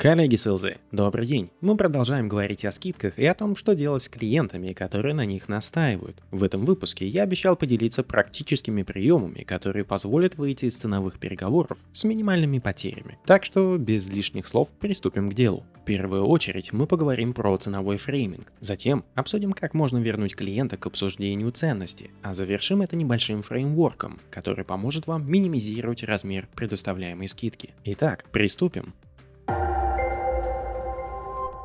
Коллеги 0.00 0.36
с 0.36 0.48
добрый 0.92 1.26
день. 1.26 1.50
Мы 1.60 1.76
продолжаем 1.76 2.26
говорить 2.26 2.64
о 2.64 2.72
скидках 2.72 3.18
и 3.18 3.26
о 3.26 3.34
том, 3.34 3.54
что 3.54 3.74
делать 3.74 4.02
с 4.02 4.08
клиентами, 4.08 4.72
которые 4.72 5.14
на 5.14 5.26
них 5.26 5.46
настаивают. 5.46 6.16
В 6.30 6.42
этом 6.42 6.64
выпуске 6.64 7.06
я 7.06 7.24
обещал 7.24 7.54
поделиться 7.54 8.02
практическими 8.02 8.82
приемами, 8.82 9.42
которые 9.42 9.84
позволят 9.84 10.36
выйти 10.36 10.64
из 10.64 10.76
ценовых 10.76 11.18
переговоров 11.18 11.76
с 11.92 12.04
минимальными 12.04 12.60
потерями. 12.60 13.18
Так 13.26 13.44
что 13.44 13.76
без 13.76 14.08
лишних 14.08 14.48
слов 14.48 14.70
приступим 14.70 15.28
к 15.28 15.34
делу. 15.34 15.66
В 15.82 15.84
первую 15.84 16.24
очередь 16.24 16.72
мы 16.72 16.86
поговорим 16.86 17.34
про 17.34 17.54
ценовой 17.58 17.98
фрейминг. 17.98 18.50
Затем 18.58 19.04
обсудим, 19.14 19.52
как 19.52 19.74
можно 19.74 19.98
вернуть 19.98 20.34
клиента 20.34 20.78
к 20.78 20.86
обсуждению 20.86 21.52
ценности, 21.52 22.10
а 22.22 22.32
завершим 22.32 22.80
это 22.80 22.96
небольшим 22.96 23.42
фреймворком, 23.42 24.18
который 24.30 24.64
поможет 24.64 25.06
вам 25.06 25.30
минимизировать 25.30 26.04
размер 26.04 26.48
предоставляемой 26.54 27.28
скидки. 27.28 27.74
Итак, 27.84 28.24
приступим. 28.32 28.94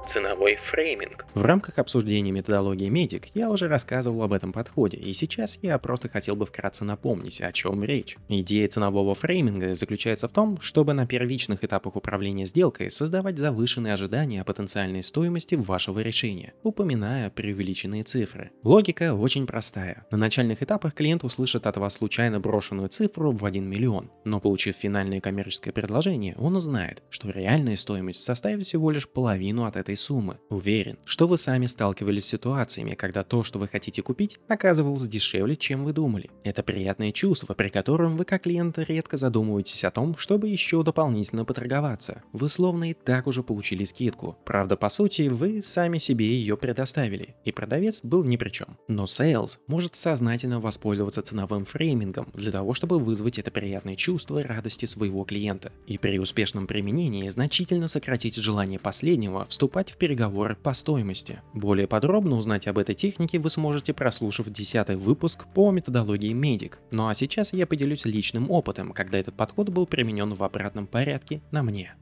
Ценовой 0.07 0.55
фрейминг. 0.55 1.25
В 1.33 1.41
рамках 1.41 1.79
обсуждения 1.79 2.31
методологии 2.31 2.89
медик 2.89 3.27
я 3.33 3.49
уже 3.49 3.67
рассказывал 3.67 4.21
об 4.21 4.33
этом 4.33 4.53
подходе, 4.53 4.97
и 4.97 5.11
сейчас 5.13 5.57
я 5.63 5.79
просто 5.79 6.09
хотел 6.09 6.35
бы 6.35 6.45
вкратце 6.45 6.85
напомнить, 6.85 7.41
о 7.41 7.51
чем 7.51 7.83
речь. 7.83 8.17
Идея 8.29 8.67
ценового 8.67 9.15
фрейминга 9.15 9.73
заключается 9.73 10.27
в 10.27 10.31
том, 10.31 10.61
чтобы 10.61 10.93
на 10.93 11.07
первичных 11.07 11.63
этапах 11.63 11.95
управления 11.95 12.45
сделкой 12.45 12.91
создавать 12.91 13.39
завышенные 13.39 13.93
ожидания 13.93 14.41
о 14.41 14.43
потенциальной 14.43 15.01
стоимости 15.01 15.55
вашего 15.55 15.99
решения, 15.99 16.53
упоминая 16.61 17.31
преувеличенные 17.31 18.03
цифры. 18.03 18.51
Логика 18.63 19.15
очень 19.15 19.47
простая. 19.47 20.05
На 20.11 20.17
начальных 20.17 20.61
этапах 20.61 20.93
клиент 20.93 21.23
услышит 21.23 21.65
от 21.65 21.77
вас 21.77 21.95
случайно 21.95 22.40
брошенную 22.40 22.90
цифру 22.90 23.31
в 23.31 23.43
1 23.43 23.67
миллион, 23.67 24.12
но 24.23 24.40
получив 24.40 24.75
финальное 24.75 25.19
коммерческое 25.19 25.73
предложение, 25.73 26.35
он 26.37 26.55
узнает, 26.55 27.01
что 27.09 27.31
реальная 27.31 27.75
стоимость 27.75 28.23
составит 28.23 28.65
всего 28.65 28.91
лишь 28.91 29.09
половину 29.09 29.65
от 29.65 29.75
этой 29.75 29.95
этой 29.96 29.98
суммы. 29.98 30.38
Уверен, 30.49 30.98
что 31.05 31.27
вы 31.27 31.38
сами 31.38 31.68
сталкивались 31.68 32.26
с 32.26 32.35
ситуациями, 32.35 32.96
когда 32.96 33.24
то, 33.24 33.43
что 33.43 33.60
вы 33.60 33.68
хотите 33.68 34.02
купить, 34.02 34.40
оказывалось 34.48 35.07
дешевле, 35.07 35.55
чем 35.55 35.85
вы 35.85 35.93
думали. 35.93 36.29
Это 36.43 36.63
приятное 36.63 37.12
чувство, 37.12 37.54
при 37.54 37.70
котором 37.70 38.18
вы 38.18 38.26
как 38.26 38.43
клиент 38.43 38.77
редко 38.77 39.18
задумываетесь 39.18 39.84
о 39.85 39.91
том, 39.91 40.18
чтобы 40.18 40.49
еще 40.49 40.84
дополнительно 40.84 41.46
поторговаться. 41.46 42.24
Вы 42.34 42.49
словно 42.49 42.91
и 42.91 42.93
так 42.93 43.27
уже 43.27 43.41
получили 43.41 43.85
скидку. 43.85 44.37
Правда, 44.46 44.76
по 44.76 44.90
сути, 44.90 45.29
вы 45.29 45.62
сами 45.62 45.98
себе 45.98 46.26
ее 46.26 46.57
предоставили, 46.57 47.35
и 47.46 47.52
продавец 47.52 48.02
был 48.04 48.24
ни 48.24 48.37
при 48.37 48.49
чем. 48.49 48.77
Но 48.87 49.05
Sales 49.05 49.57
может 49.68 49.96
сознательно 49.96 50.59
воспользоваться 50.59 51.21
ценовым 51.21 51.65
фреймингом 51.65 52.32
для 52.34 52.52
того, 52.52 52.74
чтобы 52.74 52.99
вызвать 52.99 53.40
это 53.40 53.52
приятное 53.52 53.96
чувство 53.96 54.43
радости 54.43 54.85
своего 54.85 55.24
клиента. 55.24 55.71
И 55.87 55.98
при 55.98 56.20
успешном 56.20 56.68
применении 56.68 57.30
значительно 57.30 57.87
сократить 57.87 58.35
желание 58.35 58.80
последнего 58.80 59.46
вступать 59.46 59.84
вступать 59.85 59.91
в 59.91 59.97
переговоры 59.97 60.55
по 60.55 60.73
стоимости. 60.73 61.41
Более 61.53 61.87
подробно 61.87 62.37
узнать 62.37 62.67
об 62.67 62.77
этой 62.77 62.95
технике 62.95 63.39
вы 63.39 63.49
сможете, 63.49 63.93
прослушав 63.93 64.50
10 64.50 64.95
выпуск 64.95 65.45
по 65.53 65.72
методологии 65.72 66.33
Медик. 66.33 66.79
Ну 66.91 67.07
а 67.07 67.13
сейчас 67.13 67.53
я 67.53 67.66
поделюсь 67.66 68.06
личным 68.06 68.51
опытом, 68.51 68.91
когда 68.94 69.17
этот 69.17 69.35
подход 69.35 69.69
был 69.69 69.85
применен 69.85 70.33
в 70.33 70.44
обратном 70.44 70.88
порядке 70.88 71.41
на 71.51 71.63
мне. 71.63 71.95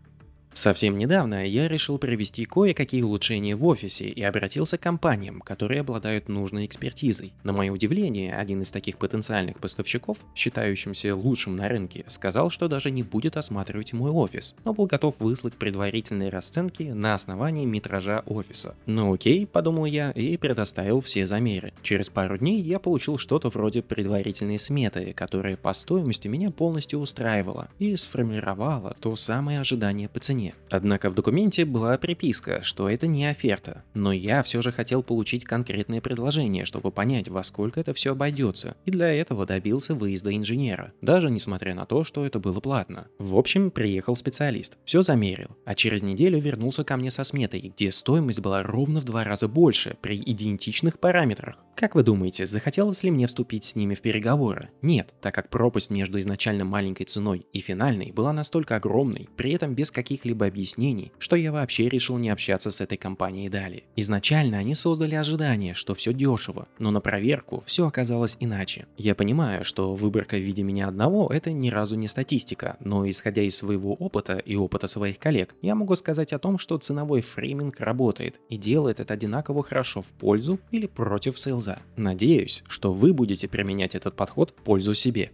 Совсем 0.54 0.98
недавно 0.98 1.48
я 1.48 1.68
решил 1.68 1.98
провести 1.98 2.46
кое-какие 2.46 3.02
улучшения 3.02 3.56
в 3.56 3.66
офисе 3.66 4.06
и 4.06 4.22
обратился 4.22 4.78
к 4.78 4.82
компаниям, 4.82 5.42
которые 5.42 5.82
обладают 5.82 6.30
нужной 6.30 6.66
экспертизой. 6.66 7.34
На 7.44 7.54
мое 7.54 7.72
удивление, 7.72 8.36
один 8.36 8.62
из 8.62 8.70
таких 8.70 9.00
потенциальных 9.00 9.60
поставщиков, 9.60 10.18
считающимся 10.36 11.16
лучшим 11.16 11.56
на 11.56 11.68
рынке, 11.68 12.06
сказал, 12.08 12.52
что 12.52 12.68
даже 12.68 12.92
не 12.92 13.02
будет 13.02 13.36
осматривать 13.36 13.94
мой 13.94 14.12
офис, 14.12 14.56
но 14.64 14.74
был 14.74 14.86
готов 14.86 15.16
выслать 15.20 15.56
предварительные 15.56 16.30
расценки 16.30 16.84
на 16.84 17.16
основании 17.16 17.66
метража 17.66 18.22
офиса. 18.28 18.76
Ну 18.86 19.12
окей, 19.12 19.48
подумал 19.48 19.86
я 19.86 20.12
и 20.12 20.38
предоставил 20.38 21.02
все 21.02 21.26
замеры. 21.26 21.74
Через 21.82 22.12
пару 22.12 22.38
дней 22.38 22.62
я 22.62 22.78
получил 22.78 23.18
что-то 23.18 23.50
вроде 23.50 23.82
предварительной 23.82 24.60
сметы, 24.60 25.14
которая 25.14 25.58
по 25.58 25.74
стоимости 25.74 26.28
меня 26.28 26.52
полностью 26.52 27.00
устраивала 27.00 27.70
и 27.80 27.96
сформировала 27.96 28.96
то 29.00 29.16
самое 29.16 29.60
ожидание 29.60 30.08
по 30.08 30.20
цене 30.20 30.43
цене. 30.44 30.54
Однако 30.70 31.10
в 31.10 31.14
документе 31.14 31.66
была 31.66 31.98
приписка, 31.98 32.62
что 32.64 32.90
это 32.90 33.08
не 33.08 33.26
оферта. 33.26 33.84
Но 33.94 34.12
я 34.12 34.42
все 34.42 34.62
же 34.62 34.72
хотел 34.72 35.04
получить 35.04 35.46
конкретное 35.46 36.02
предложение, 36.02 36.66
чтобы 36.66 36.92
понять, 36.92 37.30
во 37.30 37.44
сколько 37.44 37.80
это 37.80 37.94
все 37.94 38.12
обойдется. 38.12 38.76
И 38.86 38.92
для 38.92 39.14
этого 39.14 39.46
добился 39.46 39.96
выезда 39.96 40.36
инженера, 40.36 40.92
даже 41.02 41.30
несмотря 41.30 41.76
на 41.76 41.86
то, 41.86 42.04
что 42.04 42.26
это 42.26 42.40
было 42.40 42.60
платно. 42.60 43.08
В 43.20 43.36
общем, 43.36 43.72
приехал 43.72 44.16
специалист, 44.16 44.78
все 44.86 45.02
замерил, 45.02 45.50
а 45.66 45.76
через 45.76 46.02
неделю 46.02 46.40
вернулся 46.40 46.84
ко 46.84 46.98
мне 46.98 47.12
со 47.12 47.24
сметой, 47.24 47.72
где 47.76 47.92
стоимость 47.92 48.40
была 48.40 48.64
ровно 48.64 49.00
в 49.00 49.04
два 49.04 49.24
раза 49.24 49.48
больше 49.48 49.96
при 50.02 50.18
идентичных 50.18 51.00
параметрах. 51.00 51.58
Как 51.76 51.96
вы 51.96 52.04
думаете, 52.04 52.46
захотелось 52.46 53.02
ли 53.04 53.10
мне 53.10 53.26
вступить 53.26 53.64
с 53.64 53.76
ними 53.76 53.96
в 53.96 54.02
переговоры? 54.02 54.70
Нет, 54.84 55.14
так 55.22 55.34
как 55.34 55.50
пропасть 55.50 55.90
между 55.90 56.20
изначально 56.20 56.66
маленькой 56.66 57.06
ценой 57.06 57.48
и 57.52 57.60
финальной 57.60 58.12
была 58.12 58.32
настолько 58.32 58.76
огромной, 58.76 59.28
при 59.36 59.54
этом 59.54 59.74
без 59.74 59.90
каких-либо 59.90 60.46
объяснений, 60.46 61.12
что 61.18 61.36
я 61.36 61.52
вообще 61.52 61.90
решил 61.90 62.18
не 62.18 62.30
общаться 62.30 62.70
с 62.70 62.80
этой 62.80 62.98
компанией 62.98 63.50
далее. 63.50 63.84
Изначально 63.96 64.60
они 64.60 64.76
создали 64.76 65.16
ожидание, 65.16 65.74
что 65.74 65.96
все 65.96 66.14
дешево, 66.14 66.68
но 66.78 66.92
на 66.92 67.02
проверку 67.02 67.64
все 67.66 67.88
оказалось 67.88 68.38
иначе. 68.40 68.86
Я 68.96 69.16
понимаю, 69.16 69.64
что 69.64 69.96
выборка 69.96 70.38
в 70.38 70.42
виде 70.42 70.62
меня 70.62 70.88
одного 70.88 71.30
это 71.34 71.52
ни 71.52 71.70
разу 71.70 71.96
не 71.96 72.08
статистика, 72.08 72.78
но 72.82 73.10
исходя 73.10 73.42
из 73.42 73.58
своего 73.58 73.96
опыта 73.96 74.38
и 74.38 74.56
опыта 74.56 74.88
своих 74.88 75.18
коллег, 75.18 75.56
я 75.64 75.74
могу 75.74 75.96
сказать 75.96 76.34
о 76.34 76.40
том, 76.40 76.60
что 76.60 76.78
ценовой 76.78 77.22
фрейминг 77.22 77.80
работает 77.80 78.40
и 78.50 78.58
делает 78.58 79.00
это 79.00 79.16
одинаково 79.16 79.64
хорошо 79.64 80.02
в 80.04 80.12
пользу 80.12 80.60
или 80.72 80.86
против 80.86 81.40
сейлза. 81.40 81.63
Надеюсь, 81.96 82.64
что 82.68 82.94
вы 82.94 83.14
будете 83.14 83.48
применять 83.48 83.96
этот 83.96 84.16
подход 84.16 84.52
в 84.52 84.64
пользу 84.64 84.94
себе. 84.94 85.32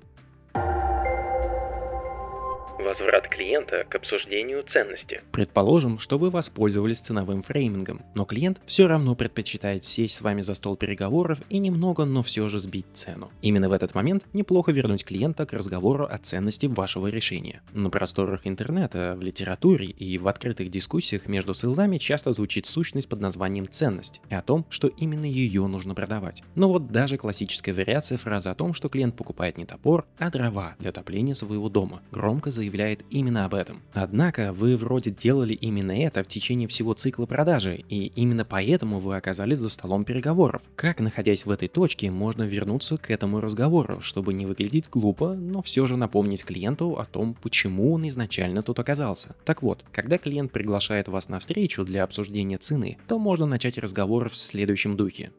Возврат 2.89 3.27
клиента 3.27 3.85
к 3.88 3.94
обсуждению 3.94 4.63
ценности. 4.63 5.22
Предположим, 5.31 6.00
что 6.00 6.17
вы 6.17 6.31
воспользовались 6.31 7.00
ценовым 7.00 7.44
фреймингом, 7.44 8.01
но 8.16 8.25
клиент 8.25 8.59
все 8.66 8.88
равно 8.88 9.13
предпочитает 9.13 9.85
сесть 9.85 10.16
с 10.16 10.22
вами 10.22 10.41
за 10.41 10.55
стол 10.55 10.75
переговоров 10.75 11.38
и 11.51 11.59
немного, 11.59 12.05
но 12.05 12.23
все 12.23 12.50
же 12.50 12.57
сбить 12.57 12.88
цену. 12.95 13.29
Именно 13.44 13.69
в 13.69 13.73
этот 13.73 13.94
момент 13.94 14.23
неплохо 14.33 14.72
вернуть 14.72 15.05
клиента 15.05 15.45
к 15.45 15.53
разговору 15.53 16.07
о 16.09 16.17
ценности 16.17 16.66
вашего 16.66 17.05
решения. 17.05 17.61
На 17.73 17.91
просторах 17.91 18.47
интернета, 18.47 19.16
в 19.16 19.21
литературе 19.21 19.85
и 19.85 20.17
в 20.17 20.27
открытых 20.27 20.71
дискуссиях 20.71 21.27
между 21.27 21.53
селзами 21.53 22.00
часто 22.00 22.33
звучит 22.33 22.66
сущность 22.66 23.07
под 23.07 23.21
названием 23.21 23.69
ценность 23.69 24.19
и 24.31 24.33
о 24.33 24.41
том, 24.41 24.66
что 24.71 24.88
именно 24.88 25.25
ее 25.25 25.67
нужно 25.67 25.94
продавать. 25.94 26.41
Но 26.56 26.69
вот 26.69 26.91
даже 26.91 27.17
классическая 27.17 27.71
вариация 27.71 28.17
фразы 28.17 28.50
о 28.50 28.56
том, 28.56 28.73
что 28.73 28.89
клиент 28.89 29.16
покупает 29.16 29.59
не 29.59 29.67
топор, 29.67 30.07
а 30.17 30.31
дрова 30.31 30.73
для 30.79 30.89
отопления 30.89 31.35
своего 31.35 31.69
дома, 31.69 32.01
громко 32.11 32.50
заявляет 32.50 32.78
заявляет 32.79 33.06
именно 33.09 33.45
об 33.45 33.53
этом. 33.53 33.81
Однако 33.94 34.53
вы 34.53 34.78
вроде 34.78 35.12
делали 35.12 35.53
именно 35.53 35.91
это 35.91 36.23
в 36.23 36.28
течение 36.28 36.67
всего 36.67 36.94
цикла 36.94 37.25
продажи, 37.25 37.84
и 37.90 38.07
именно 38.16 38.45
поэтому 38.45 39.00
вы 39.00 39.17
оказались 39.17 39.57
за 39.57 39.69
столом 39.69 40.06
переговоров. 40.06 40.62
Как, 40.75 41.00
находясь 41.00 41.45
в 41.45 41.51
этой 41.51 41.68
точке, 41.68 42.09
можно 42.09 42.44
вернуться 42.44 42.97
к 42.97 43.12
этому 43.12 43.41
разговору, 43.41 44.00
чтобы 44.01 44.34
не 44.34 44.45
выглядеть 44.45 44.89
глупо, 44.89 45.34
но 45.34 45.62
все 45.62 45.88
же 45.88 45.97
напомнить 45.97 46.45
клиенту 46.45 46.97
о 46.97 47.06
том, 47.06 47.35
почему 47.41 47.94
он 47.94 48.07
изначально 48.07 48.62
тут 48.62 48.79
оказался. 48.79 49.35
Так 49.44 49.62
вот, 49.62 49.84
когда 49.91 50.18
клиент 50.18 50.51
приглашает 50.51 51.09
вас 51.09 51.28
на 51.29 51.39
встречу 51.39 51.84
для 51.84 52.03
обсуждения 52.03 52.57
цены, 52.57 52.97
то 53.07 53.19
можно 53.19 53.45
начать 53.45 53.78
разговор 53.78 54.29
в 54.29 54.35
следующем 54.35 54.95
духе. 54.95 55.31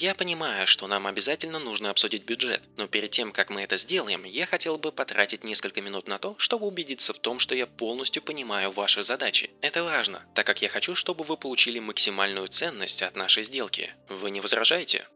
Я 0.00 0.14
понимаю, 0.14 0.68
что 0.68 0.86
нам 0.86 1.08
обязательно 1.08 1.58
нужно 1.58 1.90
обсудить 1.90 2.22
бюджет, 2.22 2.62
но 2.76 2.86
перед 2.86 3.10
тем, 3.10 3.32
как 3.32 3.50
мы 3.50 3.62
это 3.62 3.76
сделаем, 3.76 4.22
я 4.22 4.46
хотел 4.46 4.78
бы 4.78 4.92
потратить 4.92 5.42
несколько 5.42 5.80
минут 5.80 6.06
на 6.06 6.18
то, 6.18 6.36
чтобы 6.38 6.68
убедиться 6.68 7.12
в 7.12 7.18
том, 7.18 7.40
что 7.40 7.56
я 7.56 7.66
полностью 7.66 8.22
понимаю 8.22 8.70
ваши 8.70 9.02
задачи. 9.02 9.50
Это 9.60 9.82
важно, 9.82 10.24
так 10.36 10.46
как 10.46 10.62
я 10.62 10.68
хочу, 10.68 10.94
чтобы 10.94 11.24
вы 11.24 11.36
получили 11.36 11.80
максимальную 11.80 12.46
ценность 12.46 13.02
от 13.02 13.16
нашей 13.16 13.42
сделки. 13.42 13.92
Вы 14.08 14.30
не 14.30 14.40
возражаете? 14.40 15.08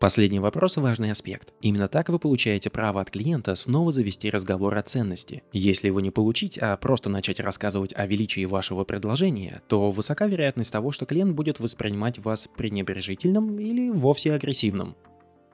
Последний 0.00 0.40
вопрос– 0.40 0.76
важный 0.78 1.10
аспект. 1.10 1.52
Именно 1.60 1.86
так 1.86 2.08
вы 2.08 2.18
получаете 2.18 2.70
право 2.70 3.02
от 3.02 3.10
клиента 3.10 3.54
снова 3.54 3.92
завести 3.92 4.30
разговор 4.30 4.74
о 4.74 4.82
ценности. 4.82 5.42
Если 5.52 5.88
его 5.88 6.00
не 6.00 6.10
получить, 6.10 6.58
а 6.58 6.74
просто 6.78 7.10
начать 7.10 7.38
рассказывать 7.38 7.92
о 7.94 8.06
величии 8.06 8.46
вашего 8.46 8.84
предложения, 8.84 9.60
то 9.68 9.90
высока 9.90 10.26
вероятность 10.26 10.72
того, 10.72 10.90
что 10.90 11.04
клиент 11.04 11.34
будет 11.34 11.60
воспринимать 11.60 12.18
вас 12.18 12.48
пренебрежительным 12.56 13.58
или 13.58 13.90
вовсе 13.90 14.32
агрессивным. 14.32 14.96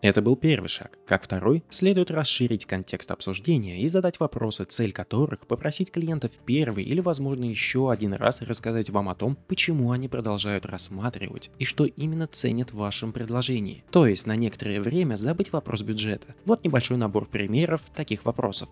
Это 0.03 0.23
был 0.23 0.37
первый 0.37 0.69
шаг. 0.69 0.99
Как 1.07 1.23
второй, 1.23 1.65
следует 1.71 2.11
расширить 2.11 2.67
контекст 2.67 3.11
обсуждения 3.11 3.81
и 3.81 3.89
задать 3.89 4.21
вопросы, 4.21 4.65
цель 4.65 4.93
которых 4.93 5.47
попросить 5.47 5.91
клиентов 5.91 6.33
первый 6.45 6.85
или, 6.85 7.01
возможно, 7.01 7.45
еще 7.45 7.91
один 7.91 8.13
раз 8.13 8.43
рассказать 8.43 8.91
вам 8.91 9.09
о 9.09 9.15
том, 9.15 9.37
почему 9.49 9.93
они 9.93 10.09
продолжают 10.09 10.67
рассматривать 10.67 11.51
и 11.59 11.65
что 11.65 11.87
именно 11.87 12.27
ценят 12.27 12.73
в 12.73 12.77
вашем 12.77 13.13
предложении. 13.13 13.85
То 13.91 14.07
есть 14.07 14.27
на 14.27 14.37
некоторое 14.37 14.81
время 14.81 15.17
забыть 15.17 15.53
вопрос 15.53 15.83
бюджета. 15.83 16.35
Вот 16.45 16.65
небольшой 16.65 16.99
набор 16.99 17.27
примеров 17.27 17.83
таких 17.95 18.25
вопросов. 18.25 18.69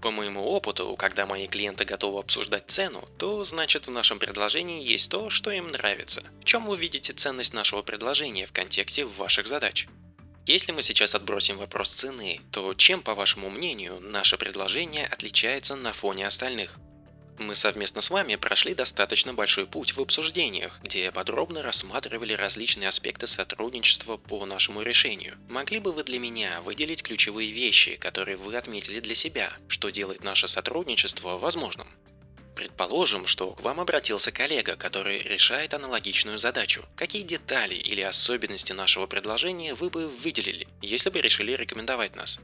По 0.00 0.10
моему 0.10 0.42
опыту, 0.42 0.94
когда 0.98 1.24
мои 1.24 1.46
клиенты 1.46 1.86
готовы 1.86 2.18
обсуждать 2.18 2.64
цену, 2.66 3.04
то 3.16 3.42
значит 3.44 3.86
в 3.86 3.90
нашем 3.90 4.18
предложении 4.18 4.84
есть 4.84 5.10
то, 5.10 5.30
что 5.30 5.50
им 5.50 5.68
нравится. 5.68 6.22
В 6.40 6.44
чем 6.44 6.66
вы 6.66 6.76
видите 6.76 7.14
ценность 7.14 7.54
нашего 7.54 7.80
предложения 7.80 8.44
в 8.44 8.52
контексте 8.52 9.06
ваших 9.06 9.48
задач? 9.48 9.86
Если 10.46 10.72
мы 10.72 10.82
сейчас 10.82 11.14
отбросим 11.14 11.56
вопрос 11.56 11.88
цены, 11.88 12.40
то 12.50 12.74
чем, 12.74 13.02
по 13.02 13.14
вашему 13.14 13.48
мнению, 13.48 13.98
наше 14.00 14.36
предложение 14.36 15.06
отличается 15.06 15.74
на 15.74 15.94
фоне 15.94 16.26
остальных? 16.26 16.78
Мы 17.38 17.54
совместно 17.54 18.02
с 18.02 18.10
вами 18.10 18.36
прошли 18.36 18.74
достаточно 18.74 19.32
большой 19.32 19.66
путь 19.66 19.96
в 19.96 20.00
обсуждениях, 20.00 20.80
где 20.82 21.10
подробно 21.10 21.62
рассматривали 21.62 22.34
различные 22.34 22.88
аспекты 22.88 23.26
сотрудничества 23.26 24.18
по 24.18 24.44
нашему 24.44 24.82
решению. 24.82 25.38
Могли 25.48 25.80
бы 25.80 25.92
вы 25.92 26.04
для 26.04 26.18
меня 26.18 26.60
выделить 26.60 27.02
ключевые 27.02 27.50
вещи, 27.50 27.96
которые 27.96 28.36
вы 28.36 28.54
отметили 28.54 29.00
для 29.00 29.14
себя, 29.14 29.50
что 29.66 29.88
делает 29.88 30.22
наше 30.22 30.46
сотрудничество 30.46 31.38
возможным? 31.38 31.88
Предположим, 32.54 33.26
что 33.26 33.50
к 33.52 33.60
вам 33.62 33.80
обратился 33.80 34.30
коллега, 34.30 34.76
который 34.76 35.22
решает 35.22 35.74
аналогичную 35.74 36.38
задачу. 36.38 36.84
Какие 36.96 37.22
детали 37.22 37.74
или 37.74 38.00
особенности 38.00 38.72
нашего 38.72 39.06
предложения 39.06 39.74
вы 39.74 39.90
бы 39.90 40.08
выделили, 40.08 40.68
если 40.80 41.10
бы 41.10 41.20
решили 41.20 41.52
рекомендовать 41.52 42.14
нас? 42.14 42.38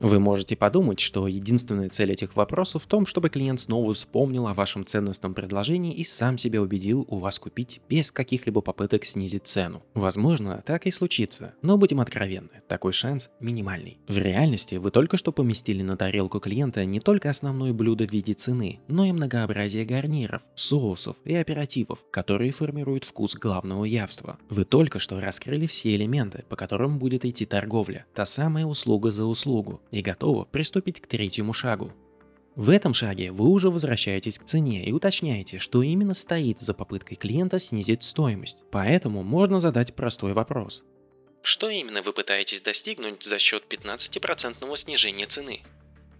Вы 0.00 0.20
можете 0.20 0.56
подумать, 0.56 1.00
что 1.00 1.26
единственная 1.26 1.88
цель 1.88 2.12
этих 2.12 2.36
вопросов 2.36 2.82
в 2.82 2.86
том, 2.86 3.06
чтобы 3.06 3.30
клиент 3.30 3.60
снова 3.60 3.94
вспомнил 3.94 4.46
о 4.46 4.54
вашем 4.54 4.84
ценностном 4.84 5.32
предложении 5.32 5.94
и 5.94 6.04
сам 6.04 6.36
себя 6.36 6.60
убедил 6.60 7.06
у 7.08 7.18
вас 7.18 7.38
купить 7.38 7.80
без 7.88 8.12
каких-либо 8.12 8.60
попыток 8.60 9.06
снизить 9.06 9.46
цену. 9.46 9.80
Возможно, 9.94 10.62
так 10.66 10.86
и 10.86 10.90
случится, 10.90 11.54
но 11.62 11.78
будем 11.78 12.00
откровенны, 12.00 12.62
такой 12.68 12.92
шанс 12.92 13.30
минимальный. 13.40 13.98
В 14.06 14.18
реальности 14.18 14.74
вы 14.74 14.90
только 14.90 15.16
что 15.16 15.32
поместили 15.32 15.82
на 15.82 15.96
тарелку 15.96 16.40
клиента 16.40 16.84
не 16.84 17.00
только 17.00 17.30
основное 17.30 17.72
блюдо 17.72 18.06
в 18.06 18.12
виде 18.12 18.34
цены, 18.34 18.80
но 18.88 19.06
и 19.06 19.12
многообразие 19.12 19.86
гарниров, 19.86 20.42
соусов 20.54 21.16
и 21.24 21.34
оперативов, 21.34 22.04
которые 22.10 22.50
формируют 22.50 23.04
вкус 23.04 23.34
главного 23.34 23.84
явства. 23.84 24.38
Вы 24.50 24.66
только 24.66 24.98
что 24.98 25.20
раскрыли 25.20 25.66
все 25.66 25.96
элементы, 25.96 26.44
по 26.50 26.56
которым 26.56 26.98
будет 26.98 27.24
идти 27.24 27.46
торговля, 27.46 28.04
та 28.14 28.26
самая 28.26 28.66
услуга 28.66 29.10
за 29.10 29.24
услугу, 29.24 29.80
и 29.90 30.02
готова 30.02 30.44
приступить 30.44 31.00
к 31.00 31.06
третьему 31.06 31.52
шагу. 31.52 31.92
В 32.56 32.70
этом 32.70 32.94
шаге 32.94 33.32
вы 33.32 33.48
уже 33.48 33.70
возвращаетесь 33.70 34.38
к 34.38 34.44
цене 34.44 34.84
и 34.84 34.92
уточняете, 34.92 35.58
что 35.58 35.82
именно 35.82 36.14
стоит 36.14 36.60
за 36.60 36.72
попыткой 36.72 37.18
клиента 37.18 37.58
снизить 37.58 38.02
стоимость. 38.02 38.58
Поэтому 38.70 39.22
можно 39.22 39.60
задать 39.60 39.94
простой 39.94 40.32
вопрос. 40.32 40.82
Что 41.42 41.68
именно 41.68 42.02
вы 42.02 42.12
пытаетесь 42.12 42.62
достигнуть 42.62 43.22
за 43.22 43.38
счет 43.38 43.64
15% 43.68 44.76
снижения 44.76 45.26
цены? 45.26 45.60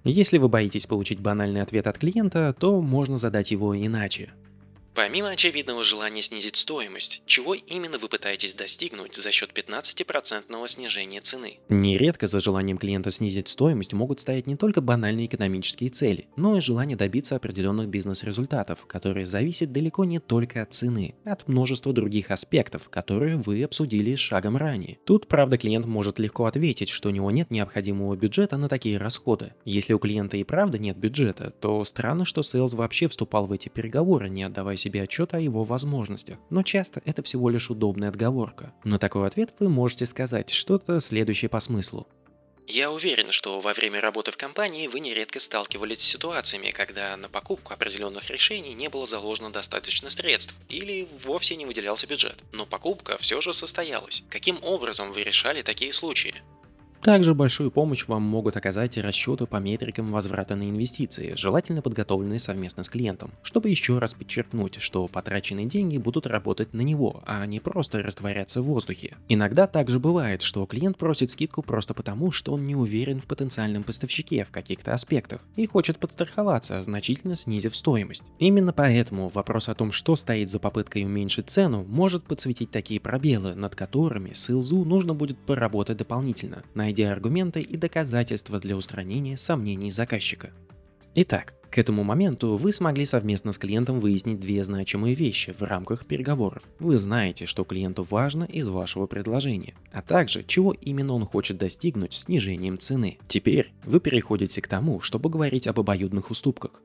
Если 0.04 0.38
вы 0.38 0.48
боитесь 0.48 0.86
получить 0.86 1.20
банальный 1.20 1.62
ответ 1.62 1.86
от 1.86 1.98
клиента, 1.98 2.54
то 2.60 2.80
можно 2.80 3.18
задать 3.18 3.50
его 3.50 3.74
иначе. 3.74 4.32
Помимо 4.96 5.28
очевидного 5.28 5.84
желания 5.84 6.22
снизить 6.22 6.56
стоимость, 6.56 7.20
чего 7.26 7.52
именно 7.52 7.98
вы 7.98 8.08
пытаетесь 8.08 8.54
достигнуть 8.54 9.14
за 9.14 9.30
счет 9.30 9.50
15% 9.54 10.68
снижения 10.68 11.20
цены? 11.20 11.58
Нередко 11.68 12.26
за 12.26 12.40
желанием 12.40 12.78
клиента 12.78 13.10
снизить 13.10 13.48
стоимость 13.48 13.92
могут 13.92 14.20
стоять 14.20 14.46
не 14.46 14.56
только 14.56 14.80
банальные 14.80 15.26
экономические 15.26 15.90
цели, 15.90 16.28
но 16.36 16.56
и 16.56 16.62
желание 16.62 16.96
добиться 16.96 17.36
определенных 17.36 17.88
бизнес-результатов, 17.88 18.86
которые 18.86 19.26
зависят 19.26 19.70
далеко 19.70 20.06
не 20.06 20.18
только 20.18 20.62
от 20.62 20.72
цены, 20.72 21.14
от 21.24 21.46
множества 21.46 21.92
других 21.92 22.30
аспектов, 22.30 22.88
которые 22.88 23.36
вы 23.36 23.64
обсудили 23.64 24.14
шагом 24.14 24.56
ранее. 24.56 24.96
Тут, 25.04 25.28
правда, 25.28 25.58
клиент 25.58 25.84
может 25.84 26.18
легко 26.18 26.46
ответить, 26.46 26.88
что 26.88 27.10
у 27.10 27.12
него 27.12 27.30
нет 27.30 27.50
необходимого 27.50 28.16
бюджета 28.16 28.56
на 28.56 28.70
такие 28.70 28.96
расходы. 28.96 29.52
Если 29.66 29.92
у 29.92 29.98
клиента 29.98 30.38
и 30.38 30.44
правда 30.44 30.78
нет 30.78 30.96
бюджета, 30.96 31.52
то 31.60 31.84
странно, 31.84 32.24
что 32.24 32.40
Sales 32.40 32.74
вообще 32.74 33.08
вступал 33.08 33.46
в 33.46 33.52
эти 33.52 33.68
переговоры, 33.68 34.30
не 34.30 34.42
отдавая 34.42 34.78
себе 34.86 35.02
отчет 35.02 35.34
о 35.34 35.40
его 35.40 35.64
возможностях, 35.64 36.38
но 36.48 36.62
часто 36.62 37.02
это 37.04 37.22
всего 37.22 37.50
лишь 37.50 37.70
удобная 37.70 38.08
отговорка. 38.08 38.72
На 38.84 38.98
такой 38.98 39.26
ответ 39.26 39.54
вы 39.58 39.68
можете 39.68 40.06
сказать 40.06 40.50
что-то 40.50 41.00
следующее 41.00 41.48
по 41.48 41.60
смыслу. 41.60 42.06
Я 42.68 42.90
уверен, 42.90 43.30
что 43.30 43.60
во 43.60 43.72
время 43.74 44.00
работы 44.00 44.32
в 44.32 44.36
компании 44.36 44.88
вы 44.88 44.98
нередко 44.98 45.38
сталкивались 45.38 46.00
с 46.00 46.04
ситуациями, 46.04 46.72
когда 46.72 47.16
на 47.16 47.28
покупку 47.28 47.72
определенных 47.72 48.28
решений 48.30 48.74
не 48.74 48.88
было 48.88 49.06
заложено 49.06 49.50
достаточно 49.50 50.10
средств 50.10 50.54
или 50.68 51.08
вовсе 51.24 51.54
не 51.54 51.64
выделялся 51.64 52.08
бюджет. 52.08 52.38
Но 52.52 52.66
покупка 52.66 53.18
все 53.18 53.40
же 53.40 53.54
состоялась. 53.54 54.24
Каким 54.30 54.58
образом 54.62 55.12
вы 55.12 55.22
решали 55.22 55.62
такие 55.62 55.92
случаи? 55.92 56.34
Также 57.02 57.34
большую 57.34 57.70
помощь 57.70 58.06
вам 58.08 58.22
могут 58.22 58.56
оказать 58.56 58.98
расчеты 58.98 59.46
по 59.46 59.56
метрикам 59.56 60.06
возврата 60.06 60.56
на 60.56 60.68
инвестиции, 60.68 61.34
желательно 61.36 61.80
подготовленные 61.80 62.40
совместно 62.40 62.82
с 62.82 62.88
клиентом, 62.88 63.30
чтобы 63.42 63.68
еще 63.68 63.98
раз 63.98 64.14
подчеркнуть, 64.14 64.80
что 64.80 65.06
потраченные 65.06 65.66
деньги 65.66 65.98
будут 65.98 66.26
работать 66.26 66.74
на 66.74 66.80
него, 66.80 67.22
а 67.24 67.46
не 67.46 67.60
просто 67.60 68.02
растворяться 68.02 68.60
в 68.60 68.64
воздухе. 68.64 69.16
Иногда 69.28 69.68
также 69.68 70.00
бывает, 70.00 70.42
что 70.42 70.66
клиент 70.66 70.98
просит 70.98 71.30
скидку 71.30 71.62
просто 71.62 71.94
потому, 71.94 72.32
что 72.32 72.54
он 72.54 72.64
не 72.64 72.74
уверен 72.74 73.20
в 73.20 73.26
потенциальном 73.26 73.84
поставщике 73.84 74.44
в 74.44 74.50
каких-то 74.50 74.92
аспектах 74.92 75.40
и 75.54 75.66
хочет 75.66 75.98
подстраховаться, 75.98 76.82
значительно 76.82 77.36
снизив 77.36 77.76
стоимость. 77.76 78.24
Именно 78.40 78.72
поэтому 78.72 79.28
вопрос 79.28 79.68
о 79.68 79.74
том, 79.74 79.92
что 79.92 80.16
стоит 80.16 80.50
за 80.50 80.58
попыткой 80.58 81.04
уменьшить 81.04 81.50
цену, 81.50 81.84
может 81.88 82.24
подсветить 82.24 82.72
такие 82.72 82.98
пробелы, 82.98 83.54
над 83.54 83.76
которыми 83.76 84.32
СЛЗУ 84.32 84.84
нужно 84.84 85.14
будет 85.14 85.38
поработать 85.38 85.98
дополнительно, 85.98 86.64
найдя 86.74 86.85
найдя 86.86 87.10
аргументы 87.10 87.60
и 87.62 87.76
доказательства 87.76 88.60
для 88.60 88.76
устранения 88.76 89.36
сомнений 89.36 89.90
заказчика. 89.90 90.52
Итак, 91.16 91.54
к 91.68 91.78
этому 91.78 92.04
моменту 92.04 92.54
вы 92.54 92.72
смогли 92.72 93.04
совместно 93.04 93.52
с 93.52 93.58
клиентом 93.58 93.98
выяснить 93.98 94.38
две 94.38 94.62
значимые 94.62 95.16
вещи 95.16 95.52
в 95.58 95.62
рамках 95.62 96.06
переговоров. 96.06 96.62
Вы 96.78 96.96
знаете, 96.98 97.44
что 97.44 97.64
клиенту 97.64 98.06
важно 98.08 98.44
из 98.44 98.68
вашего 98.68 99.06
предложения, 99.08 99.74
а 99.90 100.00
также 100.00 100.44
чего 100.44 100.72
именно 100.80 101.14
он 101.14 101.26
хочет 101.26 101.58
достигнуть 101.58 102.14
снижением 102.14 102.78
цены. 102.78 103.18
Теперь 103.26 103.72
вы 103.84 103.98
переходите 103.98 104.62
к 104.62 104.68
тому, 104.68 105.00
чтобы 105.00 105.28
говорить 105.28 105.66
об 105.66 105.80
обоюдных 105.80 106.30
уступках. 106.30 106.80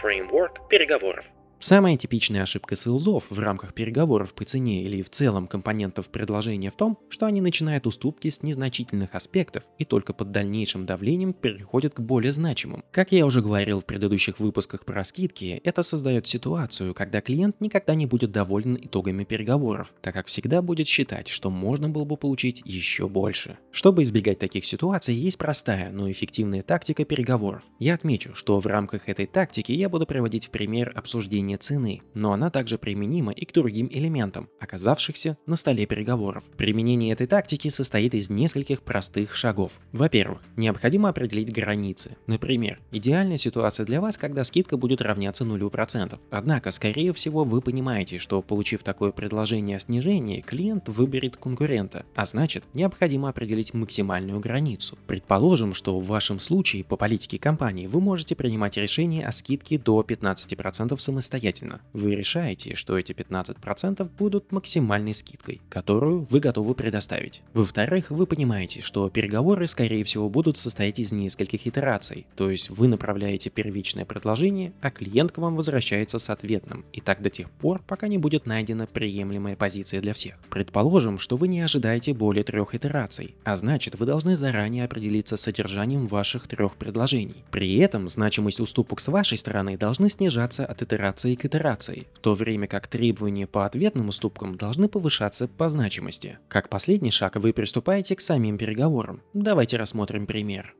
Фреймворк 0.00 0.68
переговоров. 0.68 1.24
Самая 1.62 1.96
типичная 1.96 2.42
ошибка 2.42 2.74
селзов 2.74 3.22
в 3.30 3.38
рамках 3.38 3.72
переговоров 3.72 4.34
по 4.34 4.44
цене 4.44 4.82
или 4.82 5.00
в 5.00 5.10
целом 5.10 5.46
компонентов 5.46 6.08
предложения 6.08 6.72
в 6.72 6.76
том, 6.76 6.98
что 7.08 7.26
они 7.26 7.40
начинают 7.40 7.86
уступки 7.86 8.30
с 8.30 8.42
незначительных 8.42 9.14
аспектов 9.14 9.62
и 9.78 9.84
только 9.84 10.12
под 10.12 10.32
дальнейшим 10.32 10.86
давлением 10.86 11.32
переходят 11.32 11.94
к 11.94 12.00
более 12.00 12.32
значимым. 12.32 12.82
Как 12.90 13.12
я 13.12 13.24
уже 13.24 13.42
говорил 13.42 13.78
в 13.78 13.84
предыдущих 13.84 14.40
выпусках 14.40 14.84
про 14.84 15.04
скидки, 15.04 15.60
это 15.62 15.84
создает 15.84 16.26
ситуацию, 16.26 16.94
когда 16.94 17.20
клиент 17.20 17.60
никогда 17.60 17.94
не 17.94 18.06
будет 18.06 18.32
доволен 18.32 18.74
итогами 18.74 19.22
переговоров, 19.22 19.92
так 20.00 20.14
как 20.14 20.26
всегда 20.26 20.62
будет 20.62 20.88
считать, 20.88 21.28
что 21.28 21.48
можно 21.48 21.88
было 21.88 22.04
бы 22.04 22.16
получить 22.16 22.60
еще 22.64 23.08
больше. 23.08 23.56
Чтобы 23.70 24.02
избегать 24.02 24.40
таких 24.40 24.64
ситуаций, 24.64 25.14
есть 25.14 25.38
простая, 25.38 25.92
но 25.92 26.10
эффективная 26.10 26.62
тактика 26.62 27.04
переговоров. 27.04 27.62
Я 27.78 27.94
отмечу, 27.94 28.34
что 28.34 28.58
в 28.58 28.66
рамках 28.66 29.08
этой 29.08 29.26
тактики 29.26 29.70
я 29.70 29.88
буду 29.88 30.06
приводить 30.06 30.46
в 30.46 30.50
пример 30.50 30.90
обсуждение 30.96 31.51
снижение 31.52 31.58
цены, 31.58 32.02
но 32.14 32.32
она 32.32 32.50
также 32.50 32.78
применима 32.78 33.32
и 33.32 33.44
к 33.44 33.52
другим 33.52 33.88
элементам, 33.90 34.48
оказавшихся 34.60 35.36
на 35.46 35.56
столе 35.56 35.86
переговоров. 35.86 36.44
Применение 36.56 37.12
этой 37.12 37.26
тактики 37.26 37.68
состоит 37.68 38.14
из 38.14 38.30
нескольких 38.30 38.82
простых 38.82 39.36
шагов. 39.36 39.72
Во-первых, 39.92 40.40
необходимо 40.56 41.08
определить 41.08 41.52
границы. 41.52 42.16
Например, 42.26 42.78
идеальная 42.92 43.38
ситуация 43.38 43.86
для 43.86 44.00
вас, 44.00 44.18
когда 44.18 44.44
скидка 44.44 44.76
будет 44.76 45.00
равняться 45.00 45.44
0%. 45.44 46.18
Однако, 46.30 46.70
скорее 46.72 47.12
всего, 47.12 47.44
вы 47.44 47.60
понимаете, 47.60 48.18
что 48.18 48.42
получив 48.42 48.82
такое 48.82 49.12
предложение 49.12 49.76
о 49.76 49.80
снижении, 49.80 50.40
клиент 50.40 50.88
выберет 50.88 51.36
конкурента, 51.36 52.04
а 52.14 52.24
значит, 52.24 52.64
необходимо 52.74 53.28
определить 53.28 53.74
максимальную 53.74 54.40
границу. 54.40 54.98
Предположим, 55.06 55.74
что 55.74 55.98
в 55.98 56.06
вашем 56.06 56.40
случае 56.40 56.84
по 56.84 56.96
политике 56.96 57.38
компании 57.38 57.86
вы 57.86 58.00
можете 58.00 58.34
принимать 58.34 58.76
решение 58.76 59.26
о 59.26 59.32
скидке 59.32 59.78
до 59.78 60.00
15% 60.00 60.98
самостоятельно 60.98 61.41
самостоятельно. 61.42 61.80
Вы 61.92 62.14
решаете, 62.14 62.74
что 62.74 62.98
эти 62.98 63.12
15% 63.12 64.08
будут 64.18 64.52
максимальной 64.52 65.14
скидкой, 65.14 65.60
которую 65.68 66.26
вы 66.30 66.40
готовы 66.40 66.74
предоставить. 66.74 67.42
Во-вторых, 67.52 68.10
вы 68.10 68.26
понимаете, 68.26 68.80
что 68.80 69.10
переговоры, 69.10 69.66
скорее 69.66 70.04
всего, 70.04 70.28
будут 70.28 70.58
состоять 70.58 70.98
из 70.98 71.12
нескольких 71.12 71.66
итераций, 71.66 72.26
то 72.36 72.50
есть 72.50 72.70
вы 72.70 72.88
направляете 72.88 73.50
первичное 73.50 74.04
предложение, 74.04 74.72
а 74.80 74.90
клиент 74.90 75.32
к 75.32 75.38
вам 75.38 75.56
возвращается 75.56 76.18
с 76.18 76.30
ответным, 76.30 76.84
и 76.92 77.00
так 77.00 77.22
до 77.22 77.30
тех 77.30 77.50
пор, 77.50 77.82
пока 77.86 78.08
не 78.08 78.18
будет 78.18 78.46
найдена 78.46 78.86
приемлемая 78.86 79.56
позиция 79.56 80.00
для 80.00 80.12
всех. 80.12 80.34
Предположим, 80.50 81.18
что 81.18 81.36
вы 81.36 81.48
не 81.48 81.60
ожидаете 81.60 82.14
более 82.14 82.44
трех 82.44 82.74
итераций, 82.74 83.34
а 83.44 83.56
значит 83.56 83.98
вы 83.98 84.06
должны 84.06 84.36
заранее 84.36 84.84
определиться 84.84 85.36
с 85.36 85.42
содержанием 85.42 86.06
ваших 86.06 86.46
трех 86.46 86.76
предложений. 86.76 87.44
При 87.50 87.76
этом 87.78 88.08
значимость 88.08 88.60
уступок 88.60 89.00
с 89.00 89.08
вашей 89.08 89.38
стороны 89.38 89.76
должны 89.76 90.08
снижаться 90.08 90.64
от 90.64 90.82
итерации 90.82 91.31
к 91.36 91.44
итерации, 91.44 92.06
в 92.14 92.18
то 92.20 92.34
время 92.34 92.66
как 92.66 92.88
требования 92.88 93.46
по 93.46 93.64
ответным 93.64 94.08
уступкам 94.08 94.56
должны 94.56 94.88
повышаться 94.88 95.48
по 95.48 95.68
значимости. 95.68 96.38
Как 96.48 96.68
последний 96.68 97.10
шаг 97.10 97.36
вы 97.36 97.52
приступаете 97.52 98.16
к 98.16 98.20
самим 98.20 98.58
переговорам. 98.58 99.22
Давайте 99.32 99.76
рассмотрим 99.76 100.26
пример. 100.26 100.74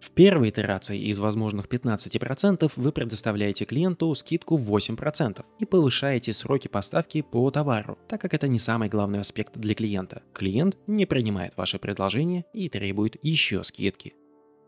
В 0.00 0.10
первой 0.12 0.50
итерации 0.50 0.98
из 0.98 1.18
возможных 1.18 1.66
15% 1.66 2.70
вы 2.76 2.92
предоставляете 2.92 3.64
клиенту 3.64 4.14
скидку 4.14 4.56
в 4.56 4.74
8% 4.74 5.44
и 5.58 5.64
повышаете 5.64 6.32
сроки 6.32 6.68
поставки 6.68 7.22
по 7.22 7.50
товару, 7.50 7.98
так 8.08 8.20
как 8.20 8.34
это 8.34 8.48
не 8.48 8.58
самый 8.58 8.88
главный 8.88 9.20
аспект 9.20 9.56
для 9.56 9.74
клиента. 9.74 10.22
Клиент 10.32 10.76
не 10.86 11.04
принимает 11.04 11.56
ваше 11.56 11.78
предложение 11.78 12.44
и 12.52 12.68
требует 12.68 13.16
еще 13.22 13.64
скидки. 13.64 14.14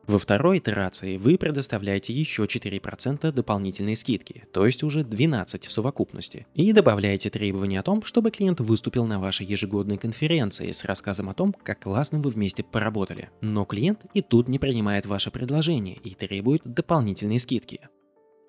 Во 0.06 0.18
второй 0.18 0.58
итерации 0.58 1.18
вы 1.18 1.38
предоставляете 1.38 2.12
еще 2.12 2.44
4% 2.44 3.30
дополнительной 3.32 3.96
скидки, 3.96 4.44
то 4.52 4.66
есть 4.66 4.82
уже 4.82 5.04
12 5.04 5.66
в 5.66 5.72
совокупности, 5.72 6.46
и 6.54 6.72
добавляете 6.72 7.30
требование 7.30 7.80
о 7.80 7.84
том, 7.84 8.02
чтобы 8.02 8.30
клиент 8.30 8.60
выступил 8.60 9.06
на 9.06 9.20
вашей 9.20 9.46
ежегодной 9.46 9.98
конференции 9.98 10.72
с 10.72 10.84
рассказом 10.84 11.28
о 11.28 11.34
том, 11.34 11.54
как 11.62 11.80
классно 11.80 12.18
вы 12.18 12.30
вместе 12.30 12.64
поработали. 12.64 13.30
Но 13.40 13.64
клиент 13.64 14.00
и 14.14 14.22
тут 14.22 14.48
не 14.48 14.58
принимает 14.58 15.06
ваше 15.06 15.30
предложение 15.30 15.96
и 16.02 16.14
требует 16.14 16.62
дополнительной 16.64 17.38
скидки. 17.38 17.80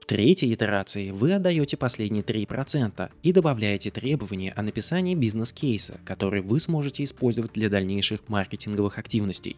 В 0.01 0.05
третьей 0.05 0.53
итерации 0.53 1.11
вы 1.11 1.33
отдаете 1.33 1.77
последние 1.77 2.23
3% 2.23 3.11
и 3.21 3.31
добавляете 3.31 3.91
требование 3.91 4.51
о 4.53 4.63
написании 4.63 5.15
бизнес-кейса, 5.15 5.99
который 6.05 6.41
вы 6.41 6.59
сможете 6.59 7.03
использовать 7.03 7.53
для 7.53 7.69
дальнейших 7.69 8.27
маркетинговых 8.27 8.97
активностей. 8.97 9.57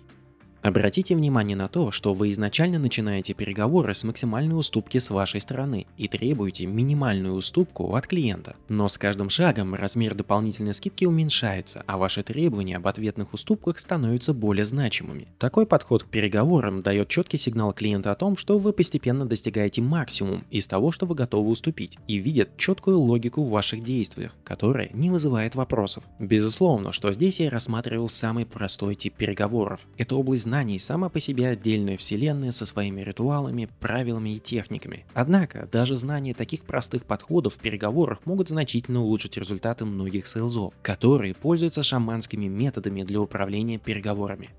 Обратите 0.64 1.14
внимание 1.14 1.58
на 1.58 1.68
то, 1.68 1.92
что 1.92 2.14
вы 2.14 2.32
изначально 2.32 2.80
начинаете 2.80 3.34
переговоры 3.34 3.94
с 3.94 4.06
максимальной 4.06 4.58
уступки 4.58 4.98
с 4.98 5.10
вашей 5.10 5.42
стороны 5.42 5.88
и 5.98 6.08
требуете 6.08 6.66
минимальную 6.66 7.34
уступку 7.34 7.96
от 7.96 8.08
клиента. 8.08 8.56
Но 8.70 8.88
с 8.88 8.98
каждым 8.98 9.30
шагом 9.30 9.76
размер 9.76 10.16
дополнительной 10.16 10.74
скидки 10.74 11.04
уменьшается, 11.04 11.84
а 11.86 11.98
ваши 11.98 12.24
требования 12.24 12.78
об 12.78 12.88
ответных 12.88 13.34
уступках 13.34 13.78
становятся 13.78 14.34
более 14.34 14.64
значимыми. 14.64 15.28
Такой 15.38 15.66
подход 15.66 16.04
к 16.04 16.08
переговорам 16.08 16.82
дает 16.82 17.10
четкий 17.10 17.38
сигнал 17.38 17.74
клиенту 17.74 18.10
о 18.10 18.16
том, 18.16 18.38
что 18.38 18.58
вы 18.58 18.72
постепенно 18.72 19.26
достигаете 19.26 19.82
максимум 19.82 20.46
из 20.50 20.66
того, 20.68 20.94
что 20.94 21.06
вы 21.06 21.16
готовы 21.16 21.50
уступить, 21.50 21.98
и 22.08 22.16
видят 22.16 22.56
четкую 22.56 23.00
логику 23.00 23.44
в 23.44 23.50
ваших 23.50 23.84
действиях, 23.84 24.34
которая 24.46 24.90
не 24.94 25.10
вызывает 25.10 25.56
вопросов. 25.56 26.06
Безусловно, 26.20 26.94
что 26.94 27.12
здесь 27.12 27.42
я 27.42 27.50
рассматривал 27.50 28.08
самый 28.08 28.46
простой 28.46 28.96
тип 28.96 29.16
переговоров. 29.16 29.86
Это 29.98 30.16
область 30.16 30.53
знаний 30.54 30.78
сама 30.78 31.10
по 31.10 31.20
себе 31.20 31.48
отдельная 31.48 31.98
вселенная 31.98 32.52
со 32.52 32.68
своими 32.68 33.02
ритуалами, 33.02 33.68
правилами 33.80 34.36
и 34.36 34.40
техниками. 34.40 35.04
Однако, 35.16 35.68
даже 35.72 35.96
знание 35.96 36.36
таких 36.36 36.62
простых 36.62 37.06
подходов 37.06 37.56
в 37.56 37.58
переговорах 37.58 38.20
могут 38.26 38.50
значительно 38.50 39.02
улучшить 39.02 39.36
результаты 39.36 39.86
многих 39.86 40.28
сейлзов, 40.28 40.76
которые 40.84 41.34
пользуются 41.34 41.82
шаманскими 41.82 42.46
методами 42.46 43.02
для 43.02 43.20
управления 43.20 43.80
переговорами. 43.80 44.52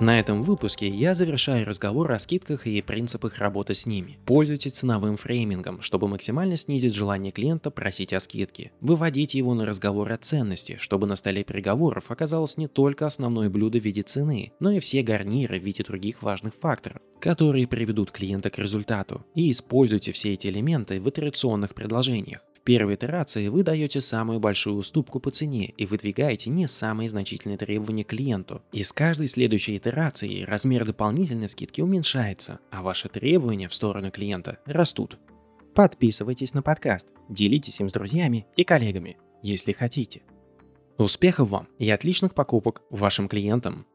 На 0.00 0.18
этом 0.18 0.42
выпуске 0.42 0.88
я 0.88 1.14
завершаю 1.14 1.64
разговор 1.64 2.10
о 2.10 2.18
скидках 2.18 2.66
и 2.66 2.82
принципах 2.82 3.38
работы 3.38 3.74
с 3.74 3.86
ними. 3.86 4.18
Пользуйтесь 4.26 4.72
ценовым 4.72 5.16
фреймингом, 5.16 5.80
чтобы 5.80 6.08
максимально 6.08 6.56
снизить 6.56 6.94
желание 6.94 7.30
клиента 7.30 7.70
просить 7.70 8.12
о 8.12 8.18
скидке. 8.18 8.72
Выводите 8.80 9.38
его 9.38 9.54
на 9.54 9.64
разговор 9.64 10.10
о 10.10 10.16
ценности, 10.16 10.76
чтобы 10.80 11.06
на 11.06 11.14
столе 11.14 11.44
переговоров 11.44 12.10
оказалось 12.10 12.56
не 12.56 12.66
только 12.66 13.06
основное 13.06 13.48
блюдо 13.48 13.78
в 13.78 13.84
виде 13.84 14.02
цены, 14.02 14.52
но 14.58 14.72
и 14.72 14.80
все 14.80 15.02
гарниры 15.02 15.60
в 15.60 15.62
виде 15.62 15.84
других 15.84 16.22
важных 16.22 16.54
факторов 16.54 17.00
которые 17.22 17.68
приведут 17.68 18.10
клиента 18.10 18.50
к 18.50 18.58
результату, 18.58 19.24
и 19.36 19.48
используйте 19.52 20.10
все 20.10 20.32
эти 20.32 20.48
элементы 20.48 21.00
в 21.00 21.08
итерационных 21.08 21.72
предложениях 21.72 22.40
первой 22.64 22.94
итерации 22.94 23.48
вы 23.48 23.62
даете 23.62 24.00
самую 24.00 24.40
большую 24.40 24.76
уступку 24.76 25.20
по 25.20 25.30
цене 25.30 25.72
и 25.76 25.86
выдвигаете 25.86 26.50
не 26.50 26.66
самые 26.66 27.08
значительные 27.08 27.58
требования 27.58 28.04
клиенту. 28.04 28.62
И 28.72 28.82
с 28.82 28.92
каждой 28.92 29.28
следующей 29.28 29.76
итерацией 29.76 30.44
размер 30.44 30.84
дополнительной 30.84 31.48
скидки 31.48 31.80
уменьшается, 31.80 32.60
а 32.70 32.82
ваши 32.82 33.08
требования 33.08 33.68
в 33.68 33.74
сторону 33.74 34.10
клиента 34.10 34.58
растут. 34.66 35.18
Подписывайтесь 35.74 36.54
на 36.54 36.62
подкаст, 36.62 37.08
делитесь 37.28 37.80
им 37.80 37.88
с 37.88 37.92
друзьями 37.92 38.46
и 38.56 38.64
коллегами, 38.64 39.16
если 39.42 39.72
хотите. 39.72 40.22
Успехов 40.98 41.48
вам 41.48 41.68
и 41.78 41.90
отличных 41.90 42.34
покупок 42.34 42.82
вашим 42.90 43.28
клиентам! 43.28 43.86